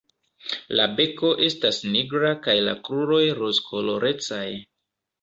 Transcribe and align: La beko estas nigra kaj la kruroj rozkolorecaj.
La 0.79 0.87
beko 0.99 1.29
estas 1.49 1.83
nigra 1.97 2.33
kaj 2.49 2.57
la 2.71 2.77
kruroj 2.91 3.23
rozkolorecaj. 3.45 4.47